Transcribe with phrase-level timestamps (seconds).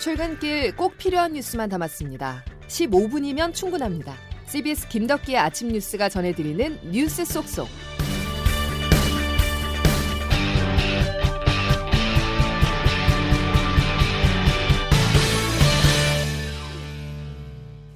[0.00, 2.42] 출근길 꼭 필요한 뉴스만 담았습니다.
[2.68, 4.14] 15분이면 충분합니다.
[4.46, 7.68] CBS 김덕기의 아침 뉴스가 전해드리는 뉴스 속속.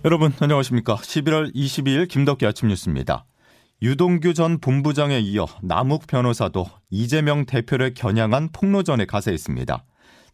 [0.05, 0.97] 여러분 안녕하십니까?
[0.97, 3.25] 11월 22일 김덕기 아침 뉴스입니다.
[3.81, 9.87] 유동규 전 본부장에 이어 남욱 변호사도 이재명 대표를 겨냥한 폭로전에 가세했습니다.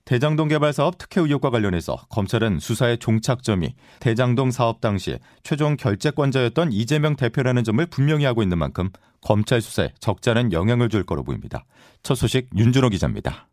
[0.04, 7.16] 대장동 개발 사업 특혜 의혹과 관련해서 검찰은 수사의 종착점이 대장동 사업 당시 최종 결재권자였던 이재명
[7.16, 8.90] 대표라는 점을 분명히 하고 있는 만큼
[9.20, 11.64] 검찰 수사에 적잖은 영향을 줄 거로 보입니다.
[12.02, 13.48] 첫 소식 윤준호 기자입니다.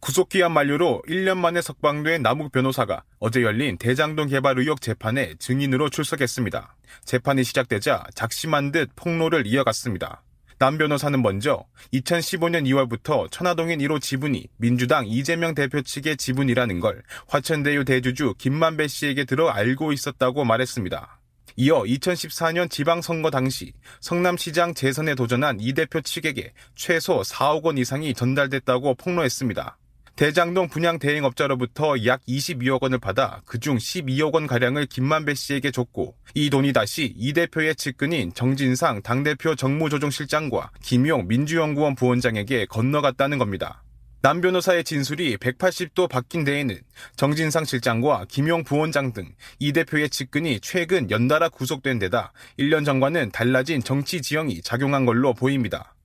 [0.00, 6.76] 구속기한 만료로 1년 만에 석방된 남욱 변호사가 어제 열린 대장동 개발 의혹 재판에 증인으로 출석했습니다.
[7.04, 10.22] 재판이 시작되자 작심한 듯 폭로를 이어갔습니다.
[10.58, 17.84] 남 변호사는 먼저 2015년 2월부터 천화동인 1호 지분이 민주당 이재명 대표 측의 지분이라는 걸 화천대유
[17.84, 21.20] 대주주 김만배 씨에게 들어 알고 있었다고 말했습니다.
[21.56, 28.94] 이어 2014년 지방선거 당시 성남시장 재선에 도전한 이 대표 측에게 최소 4억 원 이상이 전달됐다고
[28.94, 29.76] 폭로했습니다.
[30.16, 36.48] 대장동 분양 대행업자로부터 약 22억 원을 받아 그중 12억 원 가량을 김만배 씨에게 줬고 이
[36.48, 43.82] 돈이 다시 이 대표의 측근인 정진상 당대표 정무조정실장과 김용 민주연구원 부원장에게 건너갔다는 겁니다.
[44.22, 46.80] 남 변호사의 진술이 180도 바뀐 데에는
[47.16, 53.82] 정진상 실장과 김용 부원장 등 이 대표의 측근이 최근 연달아 구속된 데다 1년 전과는 달라진
[53.82, 55.95] 정치 지형이 작용한 걸로 보입니다.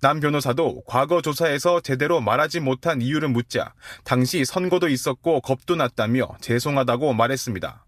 [0.00, 7.12] 남 변호사도 과거 조사에서 제대로 말하지 못한 이유를 묻자 당시 선거도 있었고 겁도 났다며 죄송하다고
[7.12, 7.84] 말했습니다.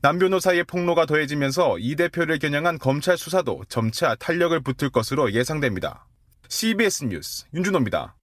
[0.00, 6.06] 남 변호사의 폭로가 더해지면서 이 대표를 겨냥한 검찰 수사도 점차 탄력을 붙을 것으로 예상됩니다.
[6.48, 8.16] CBS 뉴스 윤준호입니다.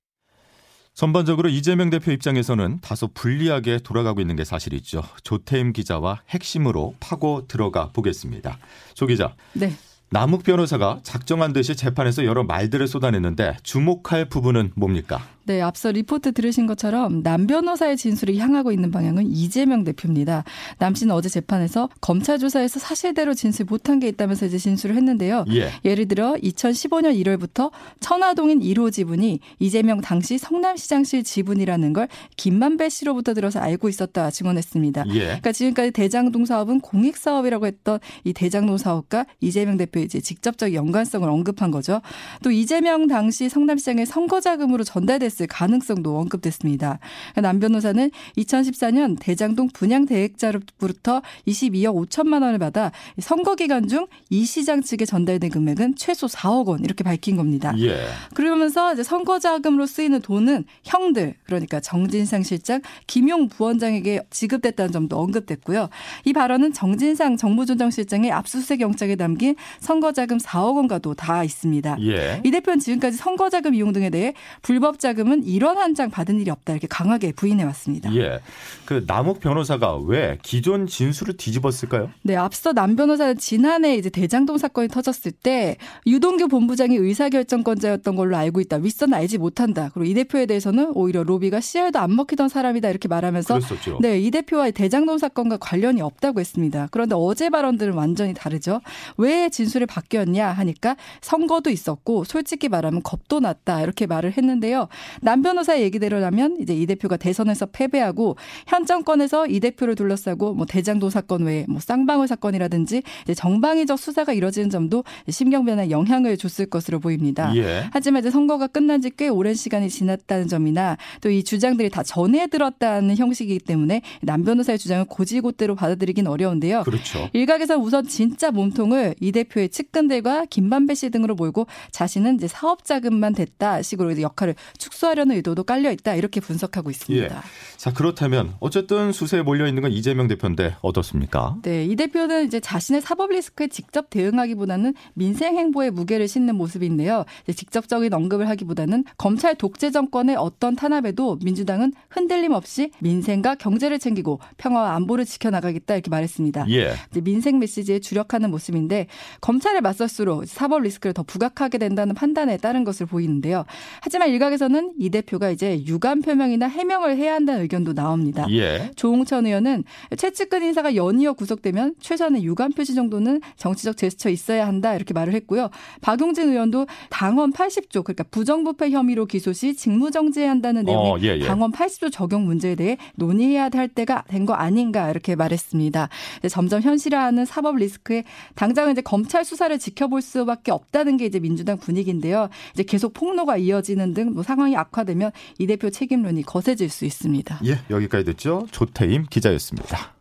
[0.96, 5.04] 전반적으로 이재명 대표 입장에서는 다소 불리하게 돌아가고 있는 게 사실이죠.
[5.22, 8.58] 조태임 기자와 핵심으로 파고 들어가 보겠습니다.
[8.96, 9.36] 조 기자.
[9.54, 9.72] 네.
[10.10, 15.22] 남욱 변호사가 작정한 듯이 재판에서 여러 말들을 쏟아냈는데 주목할 부분은 뭡니까?
[15.48, 20.44] 네, 앞서 리포트 들으신 것처럼 남 변호사의 진술이 향하고 있는 방향은 이재명 대표입니다.
[20.78, 25.46] 남 씨는 어제 재판에서 검찰 조사에서 사실대로 진술 못한 게 있다면서 이제 진술을 했는데요.
[25.52, 25.96] 예.
[25.96, 27.72] 를 들어 2015년 1월부터
[28.02, 35.06] 천화동인 1호 지분이 이재명 당시 성남시장실 지분이라는 걸 김만배 씨로부터 들어서 알고 있었다 증언했습니다.
[35.14, 35.20] 예.
[35.20, 41.28] 그러니까 지금까지 대장동 사업은 공익 사업이라고 했던 이 대장동 사업과 이재명 대표 이제 직접적 연관성을
[41.28, 42.02] 언급한 거죠.
[42.44, 47.00] 또 이재명 당시 성남시장의 선거 자금으로 전달됐 있을 가능성도 언급됐습니다.
[47.36, 54.82] 남 변호사는 2014년 대장동 분양 대획자로부터 22억 5천만 원을 받아 선거 기간 중 이 시장
[54.82, 57.74] 측에 전달된 금액은 최소 4억 원 이렇게 밝힌 겁니다.
[57.80, 58.08] 예.
[58.34, 65.90] 그러면서 이제 선거 자금으로 쓰이는 돈은 형들 그러니까 정진상 실장, 김용 부원장에게 지급됐다는 점도 언급됐고요.
[66.26, 71.98] 이 발언은 정진상 정무조정실장의 압수수색 영장에 담긴 선거 자금 4억 원과도 다 있습니다.
[72.02, 72.42] 예.
[72.44, 76.40] 이 대표는 지금까지 선거 자금 이용 등에 대해 불법 자금 지금은 이런 한 장 받은
[76.40, 78.14] 일이 없다 이렇게 강하게 부인해 왔습니다.
[78.14, 78.40] 예.
[78.86, 82.12] 그 남욱 변호사가 왜 기존 진술을 뒤집었을까요?
[82.22, 88.60] 네, 앞서 남 변호사는 지난해 이제 대장동 사건이 터졌을 때 유동규 본부장이 의사결정권자였던 걸로 알고
[88.62, 88.78] 있다.
[88.78, 89.90] 윗선 알지 못한다.
[89.94, 93.98] 그리고 이 대표에 대해서는 오히려 로비가 씨알도 안 먹히던 사람이다 이렇게 말하면서 그랬었죠.
[94.00, 96.90] 네, 이 대표와 대장동 사건과 관련이 없다고 했습니다.
[96.92, 98.82] 그런데 어제 발언들은 완전히 다르죠.
[99.18, 104.90] 왜 진술을 바뀌었냐 하니까 선거도 있었고 솔직히 말하면 겁도 났다 이렇게 말을 했는데요.
[105.22, 108.36] 남 변호사의 얘기대로라면 이제 이 대표가 대선에서 패배하고
[108.68, 114.34] 현 정권에서 이 대표를 둘러싸고 뭐 대장도 사건 외에 뭐 쌍방울 사건이라든지 이제 정방위적 수사가
[114.34, 117.54] 이뤄지는 점도 심경 변화에 영향을 줬을 것으로 보입니다.
[117.56, 117.86] 예.
[117.92, 122.48] 하지만 이제 선거가 끝난 지 꽤 오랜 시간이 지났다는 점이나 또 이 주장들이 다 전해
[122.48, 126.84] 들었다는 형식이기 때문에 남 변호사의 주장을 고지고대로 받아들이긴 어려운데요.
[126.84, 127.30] 그렇죠.
[127.34, 133.34] 일각에서 우선 진짜 몸통을 이 대표의 측근들과 김만배 씨 등으로 몰고 자신은 이제 사업 자금만
[133.34, 137.36] 됐다 식으로 역할을 축소 하려는 의도도 깔려 있다 이렇게 분석하고 있습니다.
[137.36, 137.42] 예.
[137.78, 141.56] 자 그렇다면 어쨌든 수세에 몰려 있는 건 이재명 대표인데 어떻습니까?
[141.62, 147.26] 네, 이 대표는 이제 자신의 사법 리스크에 직접 대응하기보다는 민생 행보에 무게를 싣는 모습인데요.
[147.56, 154.96] 직접적인 언급을 하기보다는 검찰 독재 정권의 어떤 탄압에도 민주당은 흔들림 없이 민생과 경제를 챙기고 평화와
[154.96, 156.66] 안보를 지켜나가겠다 이렇게 말했습니다.
[156.72, 156.96] 예.
[157.12, 159.06] 이제 민생 메시지에 주력하는 모습인데
[159.40, 163.66] 검찰에 맞설수록 사법 리스크를 더 부각하게 된다는 판단에 따른 것을 보이는데요.
[164.02, 168.46] 하지만 일각에서는 이 대표가 이제 유감 표명이나 해명을 해야 한다는 의견도 나옵니다.
[168.52, 168.92] 예.
[168.96, 169.84] 조홍천 의원은
[170.18, 175.70] 최측근 인사가 연이어 구속되면 최소한의 유감 표시 정도는 정치적 제스처 있어야 한다 이렇게 말을 했고요.
[176.02, 181.46] 박용진 의원도 당원 80조 그러니까 부정부패 혐의로 기소 시 직무정지해야 한다는 내용의 어, 예, 예.
[181.46, 186.08] 당원 80조 적용 문제에 대해 논의해야 할 때가 된 거 아닌가 이렇게 말했습니다.
[186.50, 188.24] 점점 현실화하는 사법 리스크에
[188.56, 192.48] 당장은 이제 검찰 수사를 지켜볼 수밖에 없다는 게 이제 민주당 분위기인데요.
[192.74, 197.57] 이제 계속 폭로가 이어지는 등 뭐 상황이 악화되면 이 대표 책임론이 거세질 수 있습니다.
[197.66, 198.68] 예, 여기까지 듣죠.
[198.72, 200.16] 조태임 기자였습니다.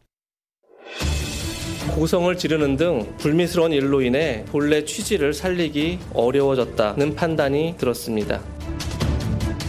[1.94, 8.40] 고성을 지르는 등 불미스러운 일로 인해 본래 취지를 살리기 어려워졌다는 판단이 들었습니다.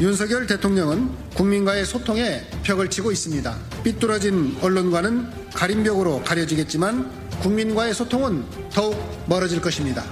[0.02, 3.56] 윤석열 대통령은 국민과의 소통에 벽을 치고 있습니다.
[3.84, 7.10] 삐뚤어진 언론과는 가림벽으로 가려지겠지만
[7.42, 8.96] 국민과의 소통은 더욱
[9.28, 10.04] 멀어질 것입니다.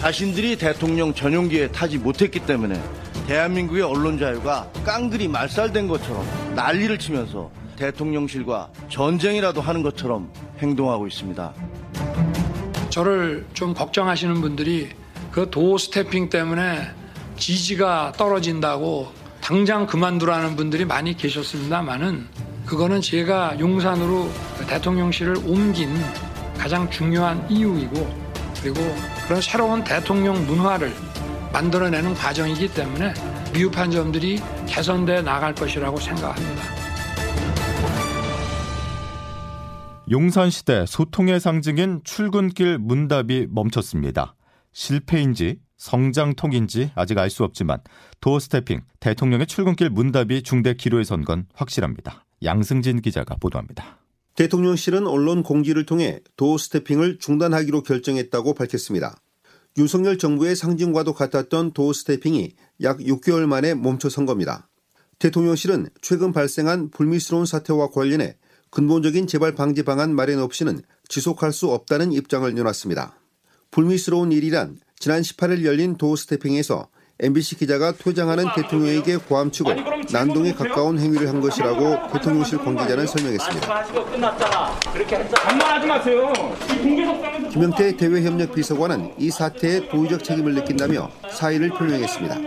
[0.00, 2.82] 자신들이 대통령 전용기에 타지 못했기 때문에
[3.30, 11.54] 대한민국의 언론 자유가 깡들이 말살된 것처럼 난리를 치면서 대통령실과 전쟁이라도 하는 것처럼 행동하고 있습니다.
[12.88, 14.88] 저를 좀 걱정하시는 분들이
[15.30, 16.90] 그 도어 스태핑 때문에
[17.36, 22.26] 지지가 떨어진다고 당장 그만두라는 분들이 많이 계셨습니다만은
[22.66, 24.28] 그거는 제가 용산으로
[24.66, 25.94] 대통령실을 옮긴
[26.58, 28.12] 가장 중요한 이유이고
[28.60, 28.80] 그리고
[29.28, 30.92] 그런 새로운 대통령 문화를
[31.52, 33.12] 만들어내는 과정이기 때문에
[33.52, 36.62] 미흡한 점들이 개선돼 나갈 것이라고 생각합니다.
[40.10, 44.34] 용산시대 소통의 상징인 출근길 문답이 멈췄습니다.
[44.72, 47.78] 실패인지 성장통인지 아직 알 수 없지만
[48.20, 52.24] 도어스태핑 대통령의 출근길 문답이 중대 기로에 선 건 확실합니다.
[52.42, 53.98] 양승진 기자가 보도합니다.
[54.34, 59.16] 대통령실은 언론 공지를 통해 도어 스태핑을 중단하기로 결정했다고 밝혔습니다.
[59.76, 64.68] 윤석열 정부의 상징과도 같았던 도어 스태핑이 약 6개월 만에 멈춰선 겁니다.
[65.18, 68.36] 대통령실은 최근 발생한 불미스러운 사태와 관련해
[68.70, 73.16] 근본적인 재발 방지 방안 마련 없이는 지속할 수 없다는 입장을 내놨습니다.
[73.70, 76.88] 불미스러운 일이란 지난 18일 열린 도어 스태핑에서
[77.22, 79.70] MBC 기자가 퇴장하는 대통령에게 고함치고
[80.10, 83.84] 난동에 가까운 행위를 한 것이라고 대통령실 관계자는 설명했습니다.
[87.50, 92.38] 김영태 대외협력비서관은 이 사태에 도의적 책임을 느낀다며 사의를 표명했습니다.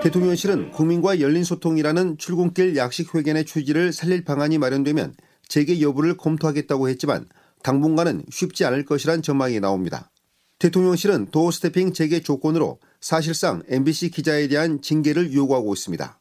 [0.00, 5.14] 대통령실은 국민과 열린 소통이라는 출근길 약식 회견의 취지를 살릴 방안이 마련되면
[5.48, 7.26] 재개 여부를 검토하겠다고 했지만
[7.64, 10.12] 당분간은 쉽지 않을 것이란 전망이 나옵니다.
[10.60, 16.18] 대통령실은 도어 스태핑 재개 조건으로 사실상 MBC 기자에 대한 징계를 요구하고 있습니다.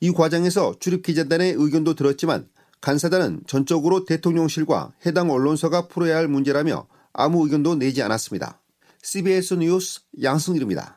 [0.00, 2.48] 이 과정에서 출입 기자단의 의견도 들었지만
[2.80, 8.60] 간사단은 전적으로 대통령실과 해당 언론사가 풀어야 할 문제라며 아무 의견도 내지 않았습니다.
[9.02, 10.96] CBS 뉴스 양승일입니다.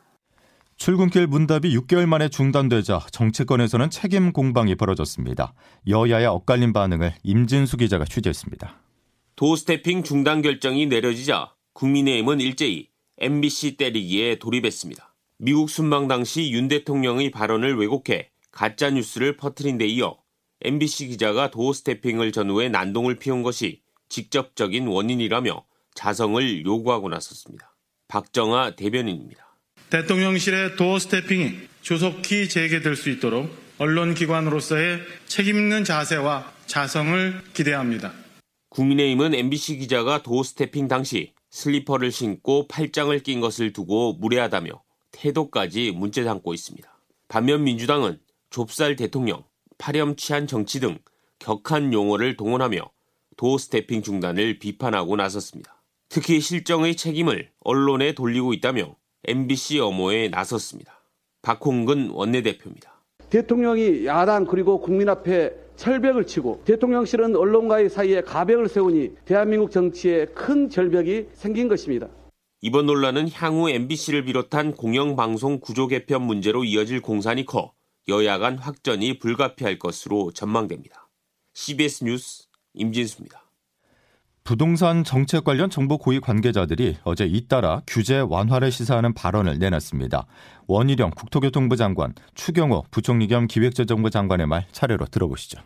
[0.77, 5.53] 출근길 문답이 6개월 만에 중단되자 정치권에서는 책임 공방이 벌어졌습니다.
[5.87, 8.81] 여야의 엇갈린 반응을 임진수 기자가 취재했습니다.
[9.35, 15.12] 도스태핑 중단 결정이 내려지자 국민의힘은 일제히 MBC 때리기에 돌입했습니다.
[15.37, 20.17] 미국 순방 당시 윤 대통령의 발언을 왜곡해 가짜 뉴스를 퍼뜨린 데 이어
[20.61, 25.65] MBC 기자가 doorstepping을 전후해 난동을 피운 것이 직접적인 원인이라며
[25.95, 27.75] 자성을 요구하고 나섰습니다.
[28.07, 29.57] 박정아 대변인입니다.
[29.89, 38.13] 대통령실의 doorstepping이 조속히 재개될 수 있도록 언론기관으로서의 책임있는 자세와 자성을 기대합니다.
[38.69, 44.81] 국민의힘은 MBC 기자가 doorstepping 당시 슬리퍼를 신고 팔짱을 낀 것을 두고 무례하다며
[45.13, 46.91] 태도까지 문제 삼고 있습니다.
[47.29, 48.19] 반면 민주당은
[48.49, 49.43] 좁쌀 대통령,
[49.77, 50.99] 파렴치한 정치 등
[51.39, 52.91] 격한 용어를 동원하며
[53.37, 55.81] 도어 스태핑 중단을 비판하고 나섰습니다.
[56.09, 61.01] 특히 실정의 책임을 언론에 돌리고 있다며 MBC 엄호에 나섰습니다.
[61.41, 62.93] 박홍근 원내대표입니다.
[63.29, 70.69] 대통령이 야당 그리고 국민 앞에 철벽을 치고 대통령실은 언론과의 사이에 가벽을 세우니 대한민국 정치에 큰
[70.69, 72.07] 절벽이 생긴 것입니다.
[72.65, 77.73] 이번 논란은 향후 MBC를 비롯한 공영방송 구조 개편 문제로 이어질 공산이 커
[78.07, 81.09] 여야 간 확전이 불가피할 것으로 전망됩니다.
[81.53, 83.43] CBS 뉴스 임진수입니다.
[84.45, 90.25] 부동산 정책 관련 정부 고위 관계자들이 어제 잇따라 규제 완화를 시사하는 발언을 내놨습니다.
[90.67, 95.59] 원희룡 국토교통부 장관, 추경호 부총리 겸 기획재정부 장관의 말 차례로 들어보시죠.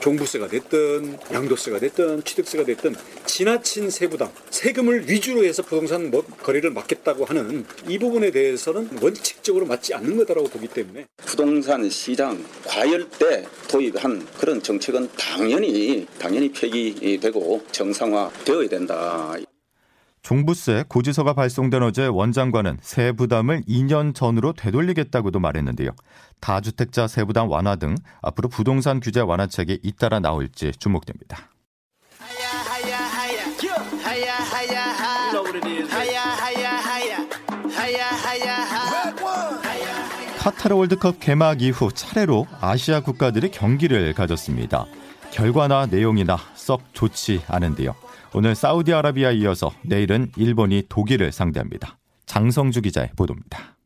[0.00, 2.94] 종부세가 됐든 양도세가 됐든 취득세가 됐든
[3.24, 9.94] 지나친 세부담, 세금을 위주로 해서 부동산 뭐 거래를 막겠다고 하는 이 부분에 대해서는 원칙적으로 맞지
[9.94, 18.68] 않는 거다라고 보기 때문에 부동산 시장 과열 때 도입한 그런 정책은 당연히 당연히 폐기되고 정상화되어야
[18.68, 19.36] 된다.
[20.22, 25.90] 종부세 고지서가 발송된 어제 원 장관은 세 부담을 2년 전으로 되돌리겠다고도 말했는데요.
[26.40, 31.50] 다주택자 세 부담 완화 등 앞으로 부동산 규제 완화책이 잇따라 나올지 주목됩니다.
[40.38, 44.86] 카타르 월드컵 개막 이후 차례로 아시아 국가들이 경기를 가졌습니다.
[45.32, 47.94] 결과나 내용이나 썩 좋지 않은데요.
[48.34, 51.98] 오늘 사우디아라비아에 이어서 내일은 일본이 독일을 상대합니다.
[52.24, 53.76] 장성주 기자의 보도입니다.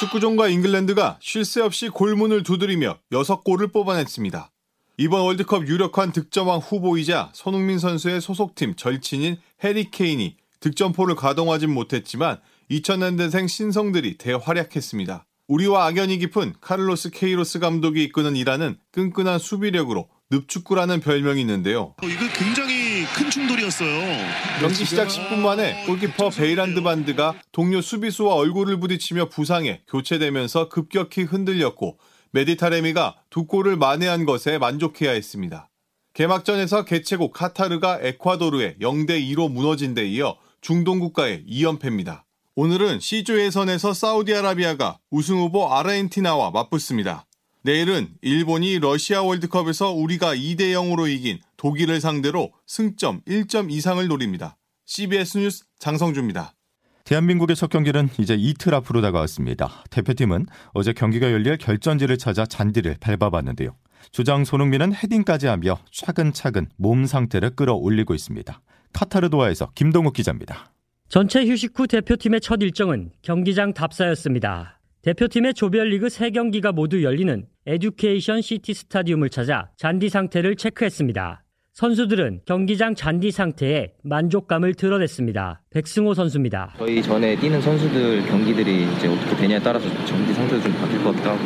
[0.00, 4.50] 축구종과 잉글랜드가 쉴 새 없이 골문을 두드리며 6골을 뽑아냈습니다.
[4.96, 12.40] 이번 월드컵 유력한 득점왕 후보이자 손흥민 선수의 소속팀 절친인 해리 케인이 득점포를 가동하진 못했지만
[12.70, 15.26] 2000년대생 신성들이 대활약했습니다.
[15.46, 21.94] 우리와 악연이 깊은 카를로스 케이로스 감독이 이끄는 이란은 끈끈한 수비력으로 늪축구라는 별명이 있는데요.
[22.02, 24.24] 어, 이거 굉장히 큰 충돌이었어요.
[24.60, 31.98] 경기 시작 10분 만에 골키퍼 베이란반드가 동료 수비수와 얼굴을 부딪히며 부상해 교체되면서 급격히 흔들렸고
[32.32, 35.68] 메디 타레미가 두 골을 만회한 것에 만족해야 했습니다.
[36.14, 42.23] 개막전에서 개최국 카타르가 에콰도르에 0대 2로 무너진 데 이어 중동 국가의 2연패입니다.
[42.56, 47.26] 오늘은 C조 예선에서 사우디아라비아가 우승 후보 아르헨티나와 맞붙습니다.
[47.62, 54.56] 내일은 일본이 러시아 월드컵에서 우리가 2대 0으로 이긴 독일을 상대로 승점 1점 이상을 노립니다.
[54.86, 56.54] CBS 뉴스 장성주입니다.
[57.02, 59.82] 대한민국의 첫 경기는 이제 이틀 앞으로 다가왔습니다.
[59.90, 63.74] 대표팀은 어제 경기가 열릴 결전지를 찾아 잔디를 밟아봤는데요.
[64.12, 68.60] 주장 손흥민은 헤딩까지 하며 차근차근 몸 상태를 끌어올리고 있습니다.
[68.92, 70.73] 카타르 도하에서 김동욱 기자입니다.
[71.08, 74.80] 전체 휴식 후 대표팀의 첫 일정은 경기장 답사였습니다.
[75.02, 81.42] 대표팀의 조별리그 3경기가 모두 열리는 에듀케이션 시티 스타디움을 찾아 잔디 상태를 체크했습니다.
[81.74, 85.62] 선수들은 경기장 잔디 상태에 만족감을 드러냈습니다.
[85.70, 86.74] 백승호 선수입니다.
[86.78, 91.30] 저희 전에 뛰는 선수들 경기들이 이제 어떻게 되냐에 따라서 잔디 상태도 좀 바뀔 것 같기도
[91.30, 91.42] 하고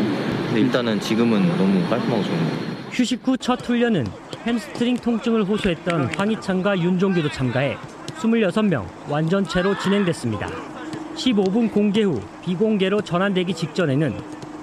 [0.46, 2.78] 근데 일단은 지금은 너무 깔끔하고 좋은 것 같아요.
[2.92, 4.06] 휴식 후 첫 훈련은
[4.46, 7.76] 햄스트링 통증을 호소했던 황희찬과 윤종규도 참가해
[8.18, 10.48] 26명 완전체로 진행됐습니다.
[11.14, 14.14] 15분 공개 후 비공개로 전환되기 직전에는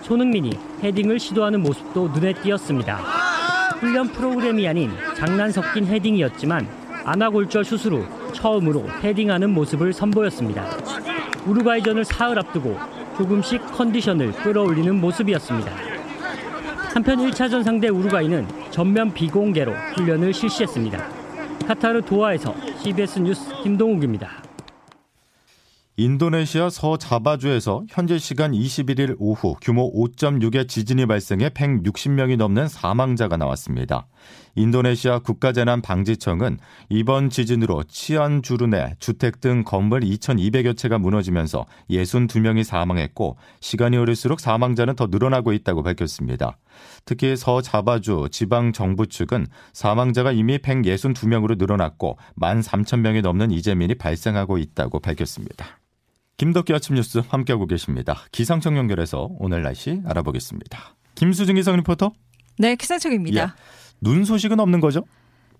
[0.01, 0.51] 손흥민이
[0.83, 2.97] 헤딩을 시도하는 모습도 눈에 띄었습니다.
[3.79, 6.67] 훈련 프로그램이 아닌 장난 섞인 헤딩이었지만
[7.03, 10.65] 안와골절 수술 후 처음으로 헤딩하는 모습을 선보였습니다.
[11.45, 12.77] 우루과이전을 사흘 앞두고
[13.17, 15.71] 조금씩 컨디션을 끌어올리는 모습이었습니다.
[16.93, 21.14] 한편 1차전 상대 우루과이는 전면 비공개로 훈련을 실시했습니다.
[21.67, 24.45] 카타르 도하에서 CBS 뉴스 김동욱입니다.
[25.98, 34.06] 인도네시아 서자바주에서 현재 시간 21일 오후 규모 5.6의 지진이 발생해 160명이 넘는 사망자가 나왔습니다.
[34.56, 36.60] 인도네시아 국가재난방지청은
[36.90, 44.98] 이번 지진으로 치안주루 내 주택 등 건물 2,200여 채가 무너지면서 62명이 사망했고 시간이 흐를수록 사망자는
[44.98, 46.58] 더 늘어나고 있다고 밝혔습니다.
[47.06, 55.80] 특히 서자바주 지방 정부 측은 사망자가 이미 162명으로 늘어났고 13,000명이 넘는 이재민이 발생하고 있다고 밝혔습니다.
[56.38, 58.18] 김덕기 아침 뉴스 함께하고 계십니다.
[58.32, 60.96] 기상청 연결해서 오늘 날씨 알아보겠습니다.
[61.15, 62.12] 김수진 기상 리포터.
[62.58, 63.42] 네, 기상청입니다.
[63.42, 63.48] 예.
[64.01, 65.04] 눈 소식은 없는 거죠?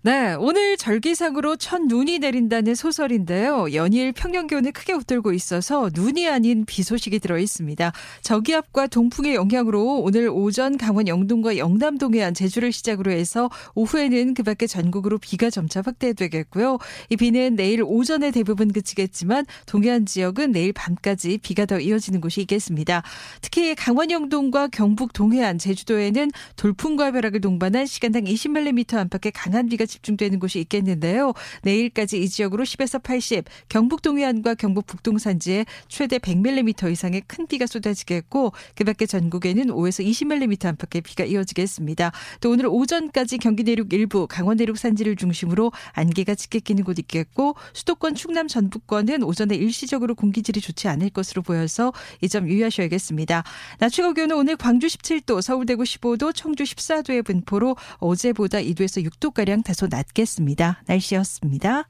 [0.02, 3.72] 네, 오늘 절기상으로 첫 눈이 내린다는 소설인데요.
[3.74, 7.90] 연일 평년 기온을 크게 웃돌고 있어서 눈이 아닌 비 소식이 들어 있습니다.
[8.22, 15.18] 저기압과 동풍의 영향으로 오늘 오전 강원 영동과 영남 동해안 제주를 시작으로 해서 오후에는 그밖에 전국으로
[15.18, 16.78] 비가 점차 확대되겠고요.
[17.10, 23.02] 이 비는 내일 오전에 대부분 그치겠지만 동해안 지역은 내일 밤까지 비가 더 이어지는 곳이 있겠습니다.
[23.40, 30.38] 특히 강원 영동과 경북 동해안 제주도에는 돌풍과 벼락을 동반한 시간당 20mm 안팎의 강한 비가 집중되는
[30.38, 31.32] 곳이 있겠는데요.
[31.62, 37.66] 내일까지 이 지역으로 10에서 80, 경북 동해안과 경북 북동 산지에 최대 100mm 이상의 큰 비가
[37.66, 42.12] 쏟아지겠고 그밖에 전국에는 5에서 20mm 안팎의 비가 이어지겠습니다.
[42.40, 47.56] 또 오늘 오전까지 경기 내륙 일부, 강원 내륙 산지를 중심으로 안개가 짙게 끼는 곳 있겠고
[47.72, 53.44] 수도권 충남 전북권은 오전에 일시적으로 공기질이 좋지 않을 것으로 보여서 이 점 유의하셔야겠습니다.
[53.78, 59.64] 낮 최고 기온은 오늘 광주 17도, 서울 대구 15도, 청주 14도의 분포로 어제보다 2도에서 6도가량
[59.64, 60.82] 다소 낮겠습니다.
[60.86, 61.88] 날씨였습니다.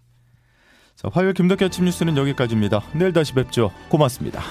[0.96, 2.82] 자, 화요일 김덕기 아침 뉴스는 여기까지입니다.
[2.94, 3.70] 내일 다시 뵙죠.
[3.88, 4.42] 고맙습니다.